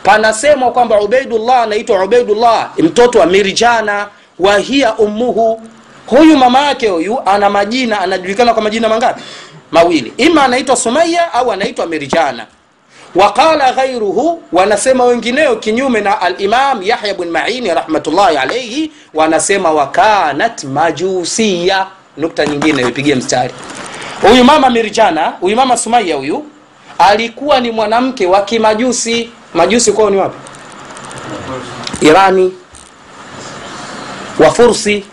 Panasemwa 0.03 0.71
kwamba 0.71 1.01
ubaidullah 1.01 1.61
anaitwa 1.61 2.03
ubaidullah 2.03 2.69
mtoto 2.77 3.19
wa 3.19 3.25
mirjana 3.25 4.07
wa 4.39 4.57
hiya 4.57 4.95
ummuhu. 4.97 5.61
Huyu 6.07 6.37
mama 6.37 6.59
yake 6.61 6.87
huyu 6.87 7.17
ana 7.25 7.49
majina 7.49 7.99
anajulikana 8.01 8.53
kwa 8.53 8.63
majina 8.63 8.89
mangapi? 8.89 9.21
Mawili. 9.71 10.13
Ima 10.17 10.43
anaitwa 10.43 10.75
sumaya 10.75 11.33
au 11.33 11.51
anaitwa 11.51 11.85
mirjana 11.85 12.45
waqala 13.17 13.71
ghairuhu 13.73 14.41
wanasema 14.51 15.03
wengineo 15.05 15.55
kinyume 15.55 16.01
na 16.01 16.21
alimam 16.21 16.83
yahya 16.83 17.13
bn 17.13 17.29
maini 17.29 17.69
rahmatullahi 17.73 18.37
alaihi 18.37 18.91
wanasema 19.13 19.71
wakanat 19.71 20.63
majusiya. 20.63 21.87
Nukta 22.17 22.45
nyingine 22.45 22.81
ipigie 22.81 23.15
mstari. 23.15 23.53
Huyu 24.21 24.43
mama 24.43 24.69
mirjana 24.69 25.25
huyu 25.39 25.55
mama 25.55 25.77
sumaya 25.77 26.15
huyu 26.15 26.45
alikuwa 26.99 27.59
ni 27.59 27.71
mwanamke 27.71 28.25
wa 28.25 28.41
kimajusi. 28.41 29.29
Majusi 29.53 29.91
kwao 29.91 30.09
ni 30.09 30.17
wapi? 30.17 30.37
Irani. 32.01 32.53
Wafursi 34.39 35.03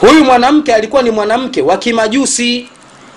huyu 0.00 0.24
mwanamke 0.24 0.74
alikuwa 0.74 1.02
ni 1.02 1.10
mwanamke 1.10 1.62
wa 1.62 1.76
kimajusi 1.76 2.68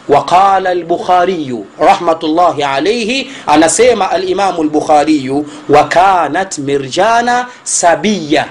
وقال 0.09 0.67
البخاري 0.67 1.65
رحمة 1.81 2.19
الله 2.25 2.67
عليه 2.67 3.27
أنا 3.49 3.69
سيما 3.69 4.17
الإمام 4.17 4.61
البخاري 4.61 5.45
وكانت 5.69 6.61
مرجانا 6.61 7.47
سبية 7.65 8.47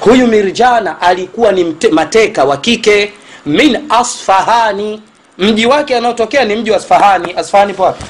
huyu 0.00 0.26
mirjana 0.26 1.00
alikuwa 1.00 1.52
ni 1.52 1.64
mte, 1.64 1.88
mateka 1.88 2.44
wa 2.44 2.56
kike 2.56 3.12
min 3.46 3.78
asfahani 3.88 5.02
mji 5.38 5.66
wake 5.66 5.96
anaotokea 5.96 6.44
ni 6.44 6.56
mji 6.56 6.70
wa 6.70 6.76
asfahani 6.76 7.32
asfahani 7.36 7.72
ipo 7.72 7.82
wapi 7.82 8.04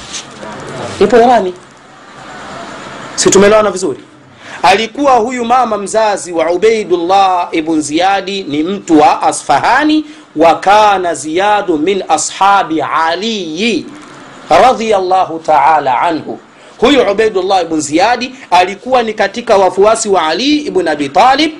ipo 1.00 1.16
irani 1.16 1.54
si 3.14 3.30
tumelewana 3.30 3.70
vizuri 3.70 3.98
alikuwa 4.62 5.12
huyu 5.12 5.44
mama 5.44 5.78
mzazi 5.78 6.32
wa 6.32 6.50
ubaidullah 6.50 7.48
ibn 7.52 7.80
ziyadi 7.80 8.42
ni 8.42 8.62
mtu 8.62 9.00
wa 9.00 9.22
asfahani 9.22 10.04
wa 10.35 10.55
kana 10.59 11.13
ziyadu 11.15 11.77
min 11.77 12.03
ashabi 12.07 12.81
aliyi 12.81 13.85
radiallahu 14.49 15.39
taala 15.39 16.01
anhu. 16.01 16.39
Huyu 16.77 17.01
ubaidullah 17.11 17.61
ibn 17.61 17.79
ziyadi 17.81 18.35
alikuwa 18.51 19.03
ni 19.03 19.13
katika 19.13 19.57
wafuasi 19.57 20.09
wa 20.09 20.27
ali 20.27 20.57
ibn 20.57 20.87
abi 20.87 21.09
talib 21.09 21.51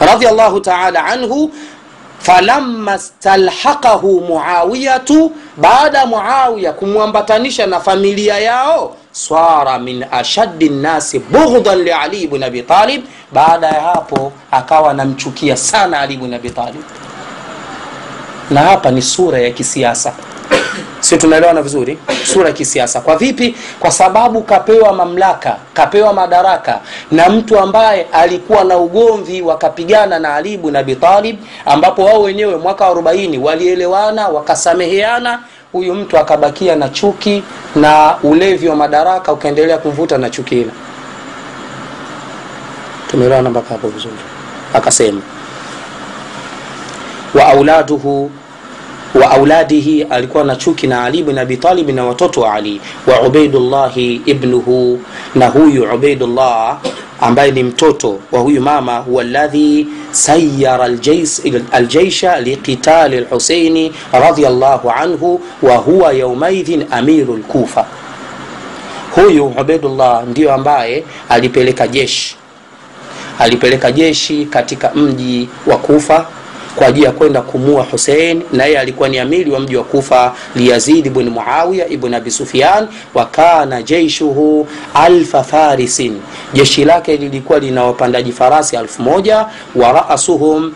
radiallahu 0.00 0.60
taala 0.60 1.04
anhu. 1.04 1.50
Falamma 2.18 2.98
stalhaqahu 2.98 4.20
muawiyatu 4.20 5.32
baada 5.56 6.06
muawiya 6.06 6.72
kumwambatanisha 6.72 7.66
na 7.66 7.80
familia 7.80 8.38
yao 8.38 8.96
swara 9.14 9.78
min 9.78 10.04
ashaddi 10.10 10.68
nnasi 10.68 11.18
bughdhan 11.18 11.78
liali 11.86 12.22
ibn 12.26 12.42
abi 12.42 12.62
talib. 12.62 13.02
Baada 13.32 13.66
ya 13.66 13.80
hapo 13.80 14.32
akawa 14.50 14.90
anamchukia 14.90 15.56
sana 15.56 16.00
ali 16.00 16.14
ibn 16.14 16.34
abi 16.34 16.50
na 18.50 18.60
hapa 18.60 18.90
ni 18.90 19.02
sura 19.02 19.38
ya 19.38 19.50
kisiasa. 19.50 20.12
Sio 21.00 21.18
tunaelewana 21.18 21.62
vizuri? 21.62 21.98
Sura 22.24 22.46
ya 22.48 22.52
kisiasa. 22.54 23.00
Kwa 23.00 23.16
vipi? 23.16 23.54
Kwa 23.80 23.90
sababu 23.90 24.42
kapewa 24.42 24.92
mamlaka 24.92 25.56
kapewa 25.74 26.12
madaraka 26.12 26.80
na 27.10 27.28
mtu 27.28 27.58
ambaye 27.58 28.06
alikuwa 28.12 28.64
na 28.64 28.78
ugomvi 28.78 29.42
wakapigana 29.42 30.18
na 30.18 30.34
ali 30.34 30.52
ibn 30.52 30.76
abi 30.76 30.96
talib 30.96 31.36
ambapo 31.66 32.04
wao 32.04 32.22
wenyewe 32.22 32.56
mwaka 32.56 32.88
wa 32.88 32.94
40 32.94 33.38
walielewana 33.42 34.28
wakasameheana 34.28 35.40
huyu 35.74 35.94
mtu 35.94 36.18
akabakia 36.18 36.76
na 36.76 36.88
chuki 36.88 37.42
na 37.76 38.16
ulevi 38.22 38.68
wa 38.68 38.76
madaraka 38.76 39.32
ukaendelea 39.32 39.78
kumvuta 39.78 40.18
na 40.18 40.30
chuki 40.30 40.60
ile. 40.60 40.70
Tumeelewana 43.10 43.50
mpaka 43.50 43.68
hapo 43.68 43.88
vizuri. 43.88 44.14
Akasema 44.74 45.20
wa 47.34 47.46
auladuhu 47.46 48.30
wa 49.14 49.30
auladihi 49.30 50.02
alikuwa 50.02 50.44
na 50.44 50.56
chuki 50.56 50.86
na 50.86 51.04
ali 51.04 51.22
bin 51.22 51.38
abi 51.38 51.56
talib 51.56 51.90
na 51.90 52.04
watoto 52.04 52.40
wa 52.40 52.54
ali 52.54 52.80
wa 53.06 53.22
ubaidullahi 53.22 54.20
ibnuhu 54.26 55.00
na 55.34 55.48
huyu 55.48 55.94
ubaidullah 55.94 56.78
ambaye 57.20 57.50
ni 57.50 57.62
mtoto 57.62 58.18
wa 58.32 58.40
huyu 58.40 58.60
mama 58.62 58.98
huwa 58.98 59.22
alladhi 59.22 59.86
sayara 60.10 60.88
aljaisha 61.72 62.40
liqitali 62.40 63.20
lhuseini 63.20 63.92
radiallahu 64.12 64.90
anhu 64.90 65.40
wa 65.62 65.76
huwa 65.76 66.12
yaumaidhin 66.12 66.86
amiru 66.90 67.36
lkufa 67.36 67.86
huyu 69.14 69.46
ubaidullah 69.46 70.26
ndiyo 70.26 70.54
ambaye 70.54 71.04
alipeleka 71.28 71.88
jeshi 71.88 72.36
alipeleka 73.38 73.92
jeshi 73.92 74.44
katika 74.46 74.90
mji 74.94 75.48
wa 75.66 75.76
kufa 75.76 76.26
kwa 76.76 76.86
ajili 76.86 77.06
ya 77.06 77.12
kwenda 77.12 77.42
kumua 77.42 77.82
husein 77.82 78.42
na 78.52 78.64
yeye 78.64 78.78
alikuwa 78.78 79.08
ni 79.08 79.18
amiri 79.18 79.50
wa 79.50 79.60
mji 79.60 79.76
wa 79.76 79.84
kufa 79.84 80.34
liyazid 80.56 81.06
ibn 81.06 81.28
muawiya 81.28 81.88
ibn 81.88 82.14
abi 82.14 82.30
sufyan 82.30 82.88
wa 83.14 83.26
kana 83.26 83.82
jeishuhu 83.82 84.68
alfa 84.94 85.42
farisin. 85.44 86.20
Jeshi 86.52 86.84
lake 86.84 87.16
lilikuwa 87.16 87.58
lina 87.58 87.84
wapandaji 87.84 88.32
farasi 88.32 88.76
alfu 88.76 89.02
moja 89.02 89.46
wa 89.74 89.92
raasuhum 89.92 90.72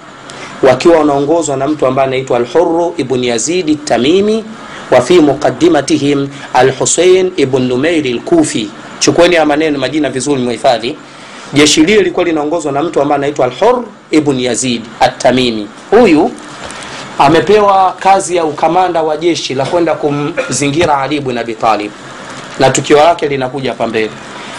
wakiwa 0.62 0.98
wanaongozwa 0.98 1.56
na 1.56 1.68
mtu 1.68 1.86
ambaye 1.86 2.08
anaitwa 2.08 2.36
alhuru 2.36 2.94
ibn 2.96 3.24
yazidi 3.24 3.76
tamimi 3.76 4.44
wa 4.90 5.00
fi 5.00 5.20
muqaddimatihim 5.20 6.28
alhusein 6.54 7.32
ibn 7.36 7.62
numeiri 7.62 8.12
lkufi 8.12 8.70
chukueni 8.98 9.34
ya 9.34 9.46
maneno 9.46 9.78
majina 9.78 10.10
vizuri 10.10 10.42
mwahifadhi 10.42 10.96
jeshi 11.52 11.80
lile 11.80 11.98
lilikuwa 11.98 12.24
linaongozwa 12.24 12.72
na 12.72 12.82
mtu 12.82 13.02
ambaye 13.02 13.16
anaitwa 13.16 13.46
alhur 13.46 13.84
ibn 14.10 14.40
yazid 14.40 14.82
atamimi 15.00 15.68
huyu 15.90 16.30
amepewa 17.18 17.92
kazi 18.00 18.36
ya 18.36 18.44
ukamanda 18.44 19.02
wa 19.02 19.16
jeshi 19.16 19.54
la 19.54 19.66
kwenda 19.66 19.94
kumzingira 19.94 20.98
ali 20.98 21.16
ibn 21.16 21.38
abi 21.38 21.56
na 22.58 22.70
tukio 22.70 22.96
lake 22.96 23.28
linakuja 23.28 23.70
hapa 23.70 23.86
mbele. 23.86 24.10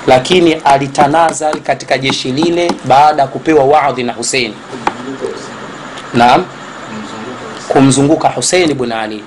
Lakini 0.07 0.53
alitanaza 0.53 1.51
katika 1.51 1.97
jeshi 1.97 2.31
lile 2.31 2.71
baada 2.85 3.21
ya 3.21 3.27
kupewa 3.27 3.63
wadhi 3.63 4.03
na 4.03 4.13
husein 4.13 4.53
naam. 6.13 6.45
Kumzunguka 7.67 8.29
husein 8.29 8.71
ibn 8.71 8.91
ali. 8.91 9.23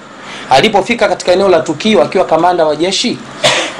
Alipofika 0.50 1.08
katika 1.08 1.32
eneo 1.32 1.48
la 1.48 1.60
tukio 1.60 2.02
akiwa 2.02 2.24
kamanda 2.24 2.64
wa 2.66 2.76
jeshi 2.76 3.18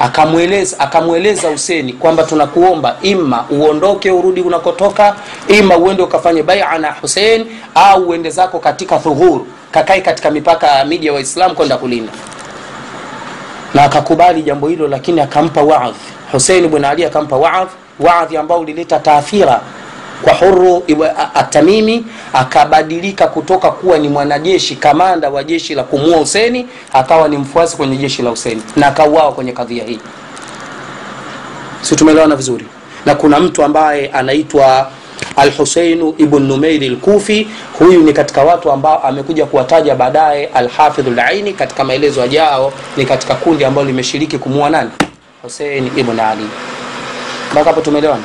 akamweleza 0.01 0.81
akamweleza 0.81 1.49
Huseni 1.49 1.93
kwamba 1.93 2.23
tunakuomba 2.25 2.97
ima 3.03 3.45
uondoke 3.51 4.11
urudi 4.11 4.41
unakotoka, 4.41 5.17
ima 5.49 5.77
uende 5.77 6.03
ukafanye 6.03 6.43
baia 6.43 6.79
na 6.79 6.93
Hussein 6.93 7.47
au 7.75 8.09
uende 8.09 8.31
zako 8.31 8.59
katika 8.59 8.99
dhuhur, 8.99 9.41
kakae 9.71 10.01
katika 10.01 10.31
mipaka 10.31 10.67
ya 10.67 10.85
miji 10.85 11.07
ya 11.07 11.13
Waislamu 11.13 11.55
kwenda 11.55 11.77
kulinda. 11.77 12.13
Na 13.75 13.83
akakubali 13.85 14.43
jambo 14.43 14.69
hilo, 14.69 14.89
lakini 14.89 15.21
akampa 15.21 15.63
waadhi 15.63 15.99
Hussein 16.33 16.65
ibn 16.65 16.85
Ali, 16.85 17.05
akampa 17.05 17.37
waadhi 17.37 17.71
waadhi 18.01 18.37
ambao 18.37 18.61
ulileta 18.61 18.99
taathira 18.99 19.61
kwa 20.23 20.33
Huru 20.35 20.83
Atamimi 21.35 22.05
akabadilika 22.33 23.27
kutoka 23.27 23.71
kuwa 23.71 23.99
ni 23.99 24.09
mwanajeshi 24.09 24.77
kamanda 24.77 25.31
wa 25.31 25.45
jeshi 25.45 25.75
la 25.75 25.83
kumua 25.83 26.17
Huseni 26.19 26.67
akawa 26.93 27.29
ni 27.29 27.37
mfuasi 27.37 27.77
kwenye 27.77 27.97
jeshi 27.97 28.23
la 28.23 28.31
Huseni 28.31 28.63
na 28.77 28.87
akauawa 28.87 29.33
kwenye 29.33 29.53
kadhia 29.53 29.85
hii. 29.85 30.01
Si 31.83 31.97
tumeelewana 31.97 32.37
vizuri? 32.37 32.67
Na 33.07 33.15
kuna 33.15 33.41
mtu 33.41 33.65
ambaye 33.65 34.09
anaitwa 34.09 34.91
Al-Husainu 35.37 36.15
ibn 36.19 36.43
Numairi 36.43 36.87
al-Kufi. 36.87 37.49
Huyu 37.79 38.03
ni 38.03 38.13
katika 38.13 38.43
watu 38.43 38.73
ambao 38.73 38.99
amekuja 39.03 39.47
kuwataja 39.47 39.95
baadaye 39.95 40.47
Al-Hafidh 40.47 41.55
katika 41.57 41.85
maelezo 41.85 42.21
yajao, 42.21 42.73
ni 42.97 43.07
katika 43.07 43.35
kundi 43.35 43.65
ambalo 43.65 43.87
limeshiriki 43.87 44.39
kumua 44.39 44.71
nani? 44.71 44.91
Hussein 45.43 45.91
ibn 45.97 46.21
Ali. 46.21 46.47
Mpaka 47.53 47.71
hapo 47.71 47.81
tumeelewana? 47.81 48.23